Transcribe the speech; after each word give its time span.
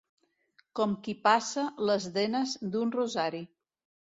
Com 0.79 0.95
qui 1.07 1.13
passa 1.27 1.67
les 1.91 2.09
denes 2.17 2.57
d'un 2.73 2.97
rosari. 2.97 3.45